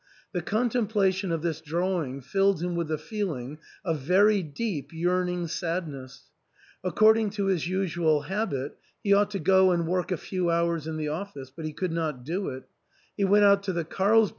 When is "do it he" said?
12.23-13.25